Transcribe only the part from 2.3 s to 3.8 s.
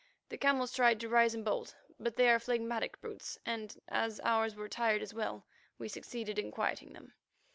are phlegmatic brutes, and,